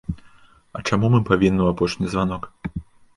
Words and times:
А 0.79 0.79
чаму 0.87 1.05
мы 1.15 1.19
павінны 1.29 1.61
ў 1.65 1.69
апошні 1.75 2.09
званок? 2.15 2.49